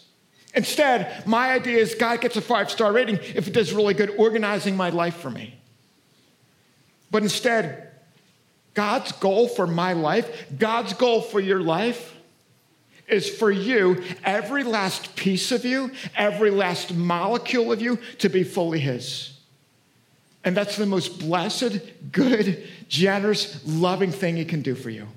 [0.53, 4.11] Instead, my idea is God gets a five star rating if it does really good
[4.17, 5.59] organizing my life for me.
[7.09, 7.89] But instead,
[8.73, 12.15] God's goal for my life, God's goal for your life,
[13.07, 18.43] is for you, every last piece of you, every last molecule of you, to be
[18.43, 19.32] fully His.
[20.43, 21.79] And that's the most blessed,
[22.11, 25.07] good, generous, loving thing He can do for you.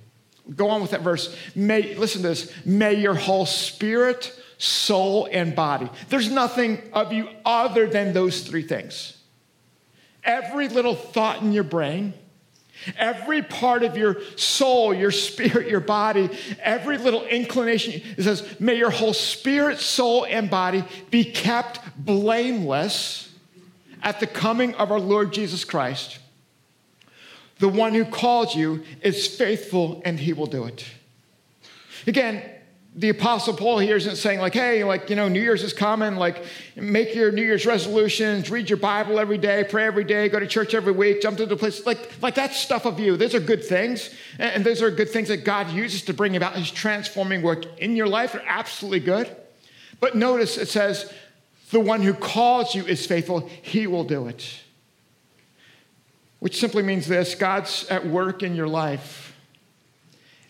[0.54, 1.36] Go on with that verse.
[1.56, 2.52] May, listen to this.
[2.64, 5.90] May your whole spirit, soul, and body.
[6.08, 9.16] There's nothing of you other than those three things.
[10.22, 12.14] Every little thought in your brain,
[12.96, 18.76] every part of your soul, your spirit, your body, every little inclination, it says, may
[18.76, 23.25] your whole spirit, soul, and body be kept blameless
[24.02, 26.18] at the coming of our Lord Jesus Christ.
[27.59, 30.85] The one who calls you is faithful and he will do it.
[32.06, 32.42] Again,
[32.96, 36.16] the apostle paul here isn't saying like hey like you know new year's is coming
[36.16, 36.42] like
[36.76, 40.46] make your new year's resolutions read your bible every day pray every day go to
[40.46, 43.40] church every week jump to the place like like that's stuff of you those are
[43.40, 47.42] good things and those are good things that god uses to bring about his transforming
[47.42, 49.35] work in your life are absolutely good
[50.00, 51.12] but notice it says
[51.70, 54.61] the one who calls you is faithful, he will do it.
[56.38, 59.35] Which simply means this God's at work in your life,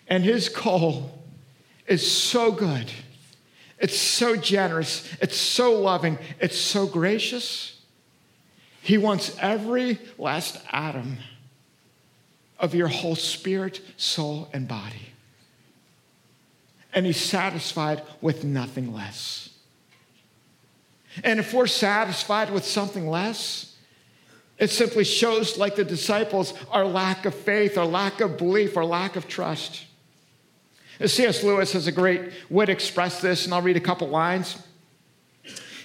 [0.08, 1.22] and his call
[1.86, 2.90] is so good.
[3.78, 5.08] It's so generous.
[5.20, 6.18] It's so loving.
[6.40, 7.80] It's so gracious.
[8.82, 11.18] He wants every last atom
[12.58, 15.10] of your whole spirit, soul, and body.
[16.94, 19.45] And he's satisfied with nothing less.
[21.24, 23.74] And if we're satisfied with something less,
[24.58, 28.84] it simply shows, like the disciples, our lack of faith, our lack of belief, our
[28.84, 29.84] lack of trust.
[31.04, 31.42] C.S.
[31.42, 34.56] Lewis has a great way to express this, and I'll read a couple lines.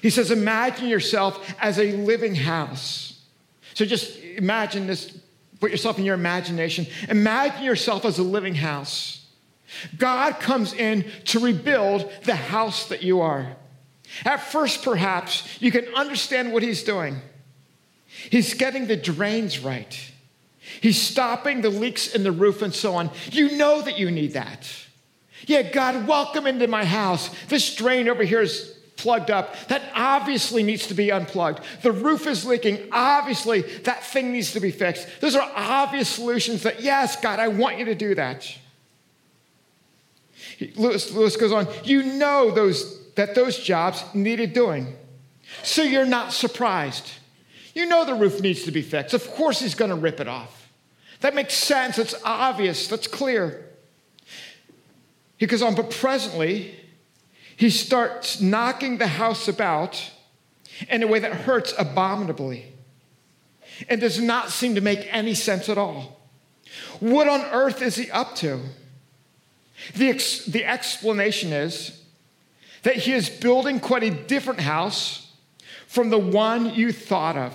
[0.01, 3.21] He says, Imagine yourself as a living house.
[3.73, 5.17] So just imagine this,
[5.59, 6.87] put yourself in your imagination.
[7.09, 9.25] Imagine yourself as a living house.
[9.97, 13.55] God comes in to rebuild the house that you are.
[14.25, 17.21] At first, perhaps, you can understand what he's doing.
[18.07, 20.11] He's getting the drains right.
[20.81, 23.09] He's stopping the leaks in the roof and so on.
[23.31, 24.69] You know that you need that.
[25.47, 27.29] Yeah, God, welcome into my house.
[27.47, 29.55] This drain over here is plugged up.
[29.67, 31.61] That obviously needs to be unplugged.
[31.81, 32.89] The roof is leaking.
[32.91, 35.07] Obviously, that thing needs to be fixed.
[35.19, 38.47] Those are obvious solutions that, yes, God, I want you to do that.
[40.75, 44.95] Lewis, Lewis goes on, you know those, that those jobs needed doing.
[45.61, 47.11] So you're not surprised.
[47.75, 49.13] You know the roof needs to be fixed.
[49.13, 50.67] Of course, he's going to rip it off.
[51.19, 51.99] That makes sense.
[51.99, 52.87] It's obvious.
[52.87, 53.69] That's clear.
[55.37, 56.75] He goes on, but presently,
[57.55, 60.03] he starts knocking the house about
[60.89, 62.73] in a way that hurts abominably
[63.87, 66.19] and does not seem to make any sense at all.
[66.99, 68.61] What on earth is he up to?
[69.93, 72.00] The, ex- the explanation is
[72.83, 75.31] that he is building quite a different house
[75.87, 77.53] from the one you thought of,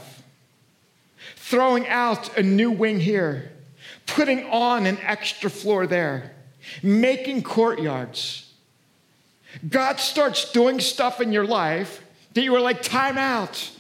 [1.36, 3.50] throwing out a new wing here,
[4.06, 6.32] putting on an extra floor there,
[6.82, 8.52] making courtyards.
[9.68, 12.02] God starts doing stuff in your life
[12.34, 13.70] that you were like, time out.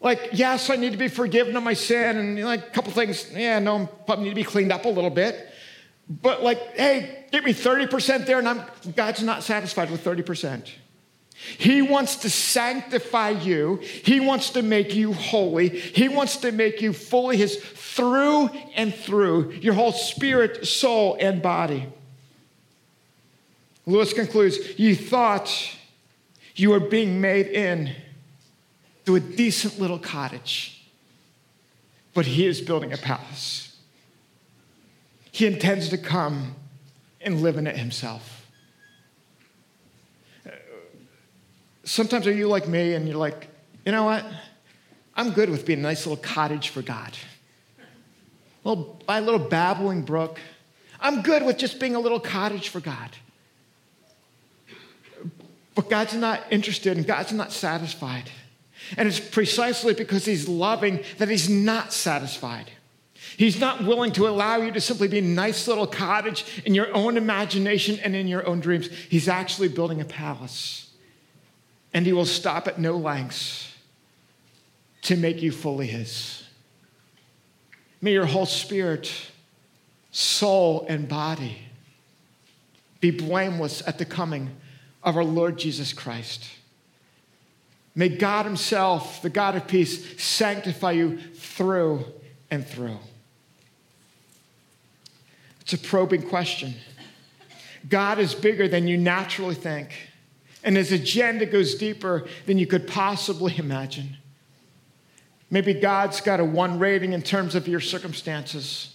[0.00, 3.30] Like, yes, I need to be forgiven of my sin, and like a couple things,
[3.32, 5.50] yeah, no, I need to be cleaned up a little bit.
[6.08, 8.62] But like, hey, give me 30% there, and I'm
[8.94, 10.70] God's not satisfied with 30%.
[11.58, 13.76] He wants to sanctify you.
[13.76, 15.68] He wants to make you holy.
[15.68, 21.40] He wants to make you fully His through and through, your whole spirit, soul, and
[21.40, 21.86] body.
[23.86, 25.76] Lewis concludes You thought
[26.54, 27.92] you were being made in
[29.06, 30.84] to a decent little cottage,
[32.12, 33.76] but He is building a palace.
[35.30, 36.56] He intends to come
[37.20, 38.35] and live in it himself.
[41.86, 43.46] Sometimes are you like me and you're like,
[43.84, 44.26] you know what?
[45.14, 47.16] I'm good with being a nice little cottage for God.
[48.64, 50.40] Well, by a little babbling brook.
[51.00, 53.10] I'm good with just being a little cottage for God.
[55.76, 58.30] But God's not interested and God's not satisfied.
[58.96, 62.72] And it's precisely because He's loving that He's not satisfied.
[63.36, 66.92] He's not willing to allow you to simply be a nice little cottage in your
[66.92, 68.88] own imagination and in your own dreams.
[68.88, 70.85] He's actually building a palace.
[71.96, 73.72] And he will stop at no lengths
[75.00, 76.44] to make you fully his.
[78.02, 79.10] May your whole spirit,
[80.10, 81.56] soul, and body
[83.00, 84.54] be blameless at the coming
[85.02, 86.44] of our Lord Jesus Christ.
[87.94, 92.04] May God Himself, the God of peace, sanctify you through
[92.50, 92.98] and through.
[95.62, 96.74] It's a probing question.
[97.88, 100.05] God is bigger than you naturally think,
[100.66, 104.18] and his agenda goes deeper than you could possibly imagine.
[105.50, 108.94] Maybe God's got a one rating in terms of your circumstances,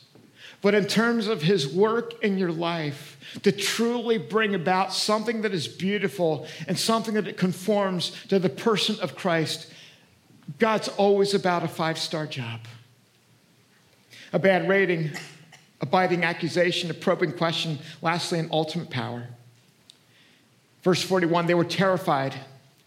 [0.61, 5.53] but in terms of his work in your life, to truly bring about something that
[5.53, 9.71] is beautiful and something that conforms to the person of Christ,
[10.59, 12.59] God's always about a five star job.
[14.33, 15.11] A bad rating
[15.81, 19.27] a biting accusation, a probing question, lastly, an ultimate power.
[20.83, 22.35] Verse 41 they were terrified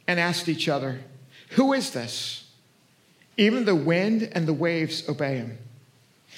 [0.07, 1.00] and asked each other,
[1.50, 2.50] Who is this?
[3.37, 5.59] Even the wind and the waves obey him.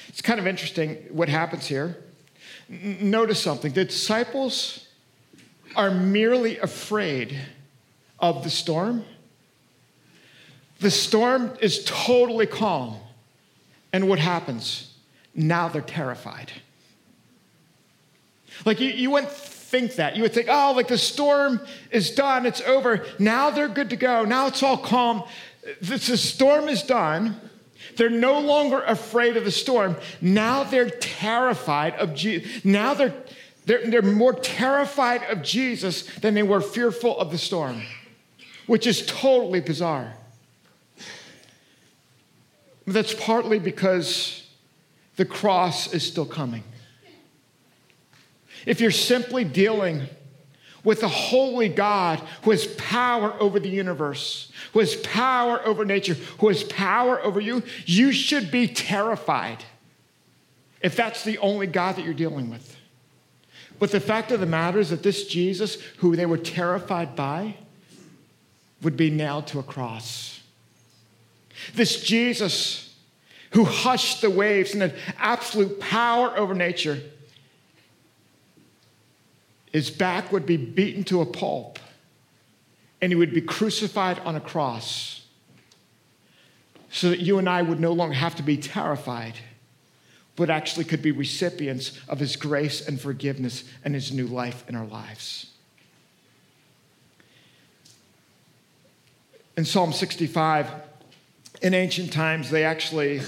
[0.09, 1.97] It's kind of interesting what happens here.
[2.69, 4.87] Notice something the disciples
[5.75, 7.38] are merely afraid
[8.19, 9.05] of the storm.
[10.81, 12.99] The storm is totally calm.
[13.92, 14.95] And what happens?
[15.35, 16.51] Now they're terrified.
[18.64, 19.33] Like you, you wouldn't
[19.66, 20.14] think that.
[20.16, 23.05] You would think, oh, like the storm is done, it's over.
[23.18, 24.24] Now they're good to go.
[24.24, 25.24] Now it's all calm.
[25.81, 27.40] The, storm is done.
[27.96, 29.96] They're no longer afraid of the storm.
[30.20, 32.64] Now they're terrified of Jesus.
[32.64, 33.14] Now they're,
[33.64, 37.83] they're, they're more terrified of Jesus than they were fearful of the storm,
[38.68, 40.14] which is totally bizarre.
[42.87, 44.46] That's partly because
[45.16, 46.62] the cross is still coming.
[48.66, 50.02] If you're simply dealing
[50.85, 56.14] with a holy God who has power over the universe, who has power over nature,
[56.38, 59.64] who has power over you, you should be terrified
[60.83, 62.76] if that's the only God that you're dealing with.
[63.79, 67.56] But the fact of the matter is that this Jesus, who they were terrified by,
[68.83, 70.40] would be nailed to a cross.
[71.75, 72.94] This Jesus,
[73.50, 77.00] who hushed the waves and had absolute power over nature,
[79.73, 81.79] his back would be beaten to a pulp
[83.00, 85.27] and he would be crucified on a cross
[86.90, 89.35] so that you and I would no longer have to be terrified.
[90.37, 94.77] but actually could be recipients of his grace and forgiveness and his new life in
[94.77, 95.46] our lives.
[99.56, 100.71] In Psalm 65,
[101.62, 103.23] in ancient times, they actually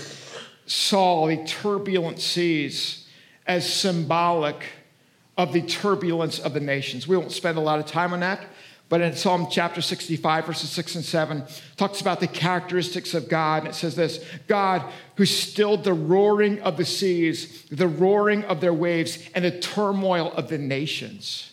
[0.67, 3.07] saw the turbulent seas
[3.47, 4.63] as symbolic
[5.39, 7.07] of the turbulence of the nations.
[7.07, 8.45] We won't spend a lot of time on that,
[8.89, 11.45] but in Psalm chapter 65, verses 6 and 7,
[11.77, 13.63] talks about the characteristics of God.
[13.63, 14.83] And it says this God
[15.17, 20.33] who stilled the roaring of the seas, the roaring of their waves, and the turmoil
[20.33, 21.53] of the nations.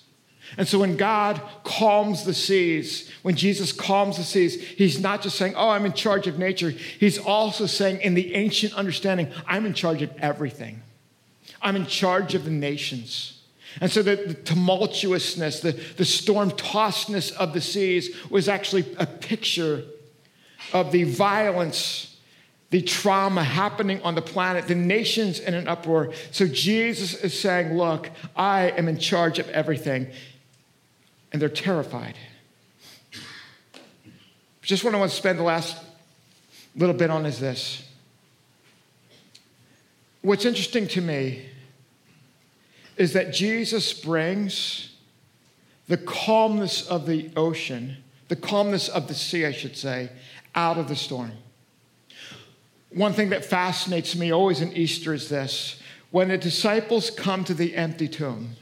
[0.57, 5.38] And so when God calms the seas, when Jesus calms the seas, he's not just
[5.38, 6.69] saying, Oh, I'm in charge of nature.
[6.69, 10.81] He's also saying, in the ancient understanding, I'm in charge of everything.
[11.61, 13.34] I'm in charge of the nations.
[13.82, 19.05] And so the, the tumultuousness, the, the storm tossedness of the seas was actually a
[19.05, 19.84] picture
[20.73, 22.17] of the violence,
[22.69, 26.13] the trauma happening on the planet, the nations in an uproar.
[26.32, 30.07] So Jesus is saying, Look, I am in charge of everything
[31.32, 32.15] and they're terrified.
[34.61, 35.78] Just what I want to spend the last
[36.76, 37.88] little bit on is this.
[40.21, 41.45] What's interesting to me
[42.97, 44.95] is that Jesus brings
[45.87, 50.09] the calmness of the ocean, the calmness of the sea, I should say,
[50.55, 51.31] out of the storm.
[52.89, 55.79] One thing that fascinates me always in Easter is this
[56.11, 58.55] when the disciples come to the empty tomb,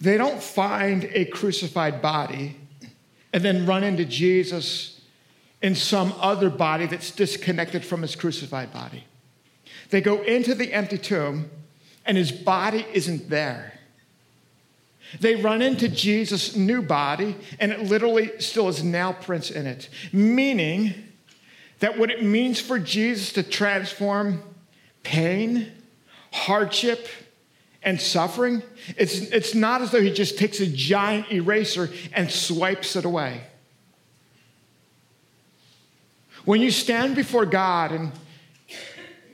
[0.00, 2.56] they don't find a crucified body
[3.32, 5.00] and then run into Jesus
[5.60, 9.04] in some other body that's disconnected from his crucified body.
[9.90, 11.50] They go into the empty tomb
[12.08, 13.74] and his body isn't there.
[15.20, 19.88] They run into Jesus' new body and it literally still has nail prints in it,
[20.12, 20.94] meaning
[21.78, 24.42] that what it means for Jesus to transform
[25.02, 25.70] pain,
[26.32, 27.06] hardship,
[27.82, 28.62] and suffering,
[28.96, 33.42] it's, it's not as though he just takes a giant eraser and swipes it away.
[36.44, 38.12] When you stand before God and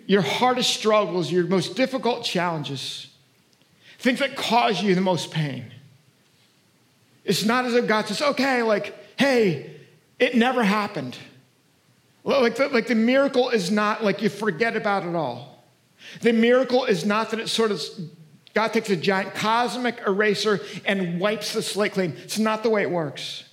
[0.07, 3.09] your hardest struggles, your most difficult challenges,
[3.99, 5.73] things that cause you the most pain,
[7.25, 9.71] it's not as if God says, okay, like, hey,
[10.19, 11.17] it never happened.
[12.23, 15.65] Like the, like the miracle is not like you forget about it all.
[16.21, 17.83] The miracle is not that it sort of
[18.55, 22.15] God takes a giant cosmic eraser and wipes the slate clean.
[22.23, 23.45] It's not the way it works.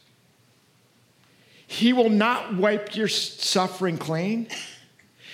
[1.66, 4.48] He will not wipe your suffering clean.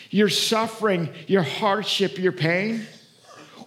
[0.09, 2.85] Your suffering, your hardship, your pain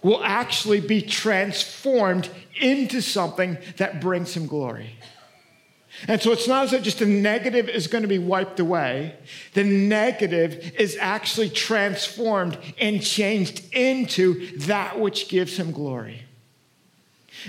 [0.03, 2.29] will actually be transformed
[2.59, 4.95] into something that brings him glory.
[6.07, 9.15] And so it's not as if just the negative is going to be wiped away.
[9.53, 16.23] The negative is actually transformed and changed into that which gives him glory.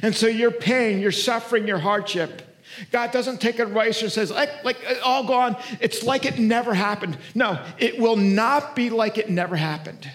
[0.03, 2.43] And so your pain, your suffering, your hardship,
[2.91, 6.75] God doesn't take a rice and says, like, like all gone, it's like it never
[6.75, 7.17] happened.
[7.35, 10.11] No, it will not be like it never happened.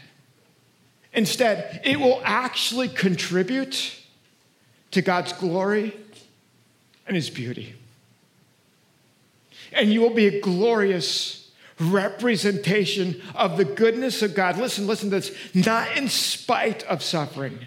[1.13, 3.95] Instead, it will actually contribute
[4.91, 5.95] to God's glory
[7.07, 7.75] and his beauty
[9.71, 14.57] and you will be a glorious representation of the goodness of God.
[14.57, 15.35] Listen, listen to this.
[15.53, 17.59] Not in spite of suffering.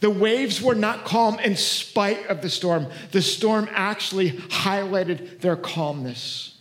[0.00, 2.86] The waves were not calm in spite of the storm.
[3.12, 6.58] The storm actually highlighted their calmness.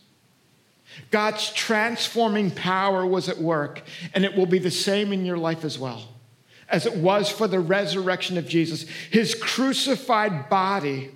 [1.12, 3.82] God's transforming power was at work,
[4.14, 6.16] and it will be the same in your life as well
[6.70, 8.88] as it was for the resurrection of Jesus.
[9.12, 11.12] His crucified body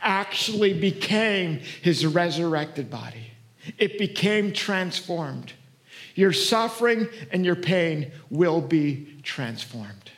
[0.00, 3.30] actually became his resurrected body.
[3.78, 5.52] It became transformed.
[6.14, 10.10] Your suffering and your pain will be transformed.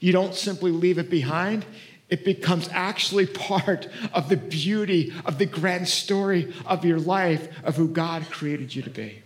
[0.00, 1.64] You don't simply leave it behind,
[2.08, 7.76] it becomes actually part of the beauty of the grand story of your life of
[7.76, 9.22] who God created you to be.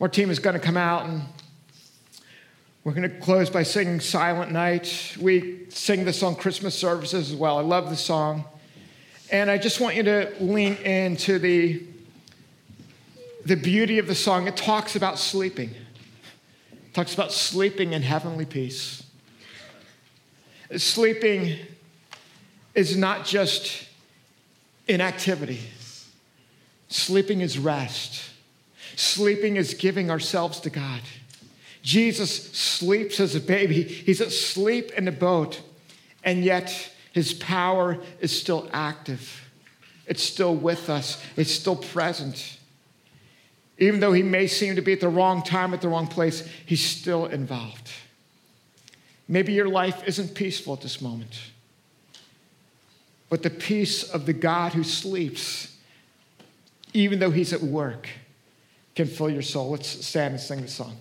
[0.00, 1.22] Our team is going to come out and
[2.84, 5.16] we're going to close by singing Silent Night.
[5.20, 7.58] We sing this on Christmas services as well.
[7.58, 8.44] I love the song.
[9.30, 11.82] And I just want you to lean into the,
[13.44, 14.46] the beauty of the song.
[14.46, 15.70] It talks about sleeping,
[16.72, 19.02] it talks about sleeping in heavenly peace.
[20.76, 21.58] Sleeping
[22.74, 23.86] is not just
[24.86, 25.60] inactivity,
[26.88, 28.24] sleeping is rest.
[28.96, 31.00] Sleeping is giving ourselves to God.
[31.82, 33.84] Jesus sleeps as a baby.
[33.84, 35.62] He's asleep in the boat,
[36.24, 39.48] and yet his power is still active,
[40.06, 42.58] it's still with us, it's still present.
[43.78, 46.48] Even though he may seem to be at the wrong time, at the wrong place,
[46.66, 47.88] he's still involved.
[49.28, 51.38] Maybe your life isn't peaceful at this moment,
[53.28, 55.76] but the peace of the God who sleeps,
[56.94, 58.08] even though he's at work,
[58.94, 59.70] can fill your soul.
[59.70, 60.96] Let's stand and sing the song.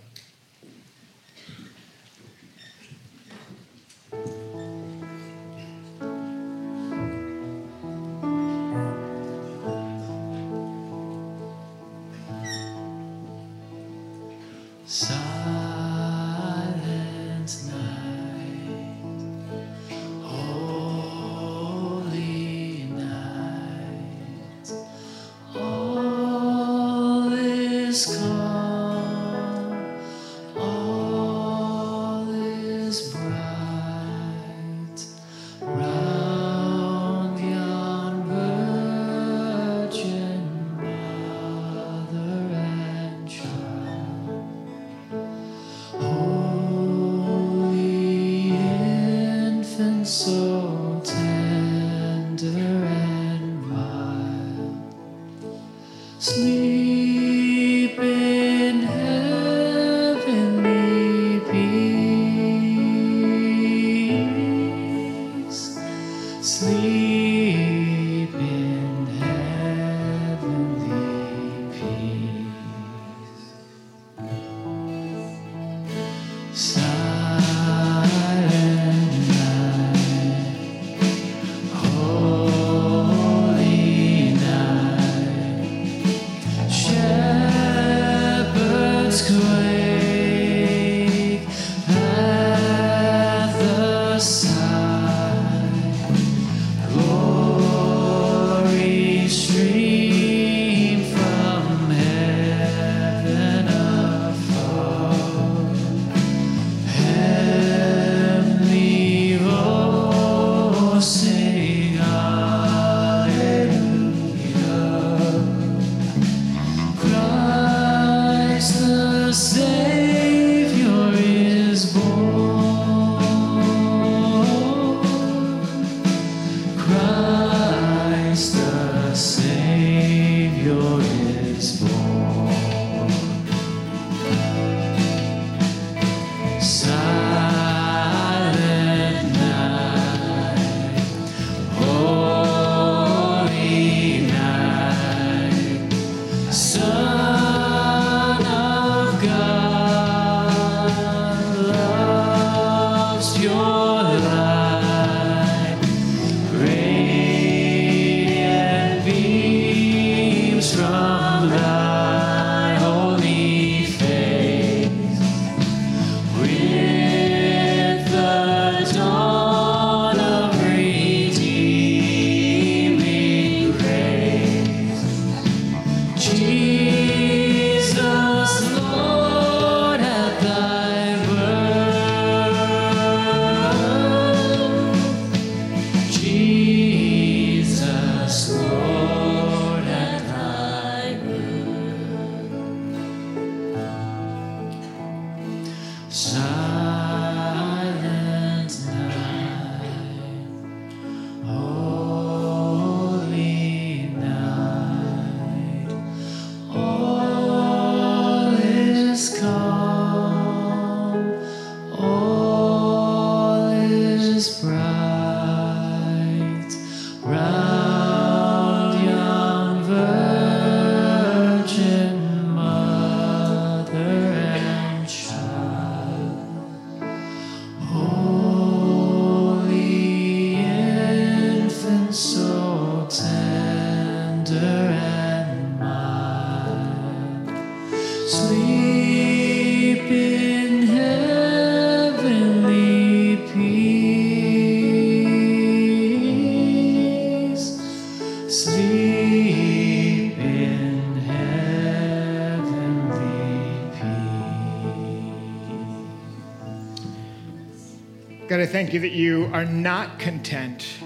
[258.78, 261.00] Thank you that you are not content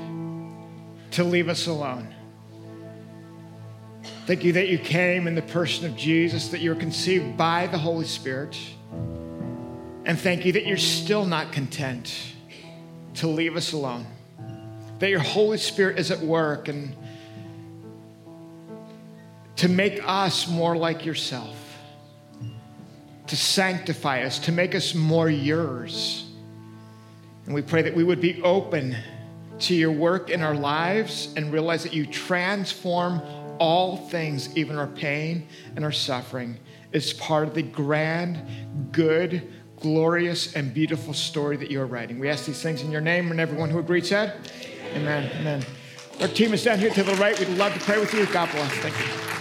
[1.09, 2.13] to leave us alone.
[4.25, 7.67] Thank you that you came in the person of Jesus, that you were conceived by
[7.67, 8.57] the Holy Spirit.
[10.03, 12.33] And thank you that you're still not content
[13.13, 14.05] to leave us alone,
[14.99, 16.93] that your Holy Spirit is at work and
[19.55, 21.55] to make us more like yourself.
[23.27, 26.30] to sanctify us, to make us more yours.
[27.45, 28.95] And we pray that we would be open
[29.59, 33.21] to your work in our lives and realize that you transform
[33.59, 36.57] all things, even our pain and our suffering,
[36.91, 42.19] is part of the grand, good, glorious, and beautiful story that you're writing.
[42.19, 44.49] We ask these things in your name, and everyone who agreed said,
[44.93, 45.31] Amen.
[45.39, 45.63] Amen.
[46.19, 47.37] Our team is down here to the right.
[47.39, 48.25] We'd love to pray with you.
[48.27, 48.71] God bless.
[48.73, 49.40] Thank you.